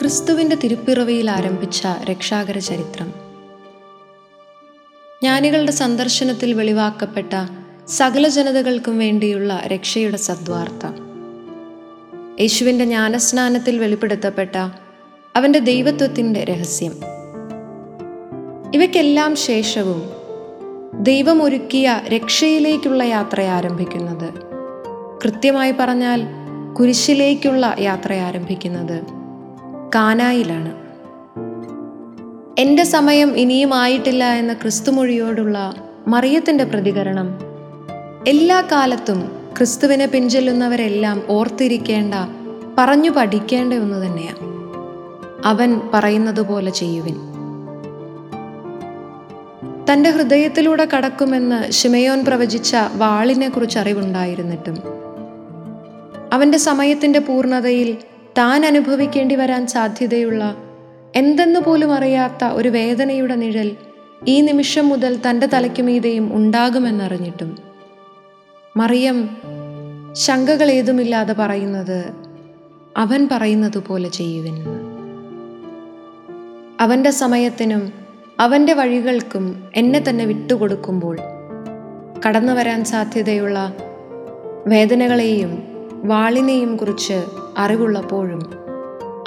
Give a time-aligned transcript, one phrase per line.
[0.00, 3.06] ക്രിസ്തുവിന്റെ തിരുപ്പിറവിയിൽ ആരംഭിച്ച രക്ഷാകര ചരിത്രം.
[5.22, 7.46] ജ്ഞാനികളുടെ സന്ദർശനത്തിൽ വെളിവാക്കപ്പെട്ട
[7.88, 10.86] സകല ജനതകൾക്കും വേണ്ടിയുള്ള രക്ഷയുടെ സദ്വാർത്ത.
[12.40, 14.56] യേശുവിന്റെ ജ്ഞാനസ്നാനത്തിൽ വെളിപ്പെടുത്തപ്പെട്ട
[15.36, 16.92] അവന്റെ ദൈവത്വത്തിന്റെ രഹസ്യം.
[18.74, 20.02] ഇവയ്ക്കെല്ലാം ശേഷവും
[21.02, 24.34] ദൈവമൊരുക്കിയ രക്ഷയിലേക്കുള്ള യാത്ര ആരംഭിക്കുന്നത്
[25.24, 26.22] കൃത്യമായി പറഞ്ഞാൽ
[26.78, 29.19] കുരിശിലേക്കുള്ള യാത്ര ആരംഭിക്കുന്നത്
[29.94, 30.72] കാനായിലാണ്.
[32.58, 35.74] എന്റെ സമയം ഇനിയും ആയിട്ടില്ല എന്ന ക്രിസ്തുമൊഴിയോടുള്ള
[36.08, 37.28] മറിയത്തിന്റെ പ്രതികരണം.
[38.28, 42.14] എല്ലാ കാലത്തും ക്രിസ്തുവിനെ പിൻചെല്ലുന്നവരെല്ലാം ഓർത്തിരിക്കേണ്ട
[42.78, 44.50] പറഞ്ഞു പഠിക്കേണ്ട ഒന്ന് തന്നെയാണ്
[45.44, 47.16] അവൻ പറയുന്നത് പോലെ ചെയ്യുവിൻ.
[49.92, 54.78] തന്റെ ഹൃദയത്തിലൂടെ കടക്കുമെന്ന് ഷിമയോൻ പ്രവചിച്ച വാളിനെക്കുറിച്ച് അറിവുണ്ടായിരുന്നിട്ടും
[56.32, 57.96] അവന്റെ സമയത്തിന്റെ പൂർണതയിൽ
[58.38, 60.56] താൻ അനുഭവിക്കേണ്ടി വരാൻ സാധ്യതയുള്ള
[61.16, 63.76] എന്തെന്നു പോലും അറിയാത്ത ഒരു വേദനയുടെ നിഴൽ
[64.28, 67.58] ഈ നിമിഷം മുതൽ തന്റെ തലയ്ക്കുമീതെയും ഉണ്ടാകുമെന്നറിഞ്ഞിട്ടും.
[68.76, 69.30] മറിയം
[70.12, 72.10] ശങ്കകൾ ഏതുമില്ലാതെ പറയുന്നത്
[72.96, 74.90] അവൻ പറയുന്നത് പോലെ ചെയ്യുവെന്ന്
[76.80, 77.92] അവന്റെ സമയത്തിനും
[78.40, 81.18] അവന്റെ വഴികൾക്കും എന്നെ തന്നെ വിട്ടുകൊടുക്കുമ്പോൾ
[82.26, 83.74] കടന്നു വരാൻ സാധ്യതയുള്ള
[84.66, 85.62] വേദനകളെയും
[86.04, 87.22] വാളിനെയും കുറിച്ച്
[87.60, 88.42] അറിവുള്ളപ്പോഴും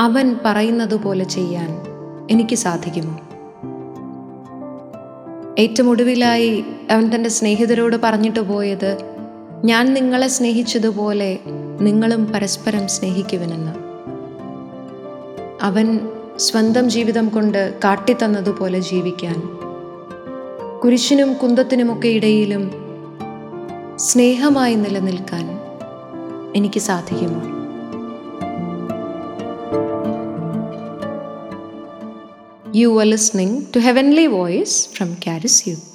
[0.00, 1.70] അവൻ പറയുന്നതുപോലെ ചെയ്യാൻ
[2.30, 3.20] എനിക്ക് സാധിക്കുമോ?
[5.58, 8.96] ഏറ്റവും ഒടുവിലായി അവൻ തന്റെ സ്നേഹിതരോട് പറഞ്ഞിട്ട് പോയത്
[9.64, 11.38] ഞാൻ നിങ്ങളെ സ്നേഹിച്ചതുപോലെ
[11.80, 13.74] നിങ്ങളും പരസ്പരം സ്നേഹിക്കുവനെന്ന്.
[15.62, 16.00] അവൻ
[16.38, 19.42] സ്വന്തം ജീവിതം കൊണ്ട് കാട്ടിത്തന്നതുപോലെ ജീവിക്കാൻ
[20.84, 22.72] കുരിശിനും കുന്തത്തിനുമൊക്കെ ഇടയിലും
[23.96, 25.46] സ്നേഹമായി നിലനിൽക്കാൻ
[26.56, 27.51] എനിക്ക് സാധിക്കുമോ?
[32.74, 35.91] You are listening to Heavenly Voice from Caris Youth.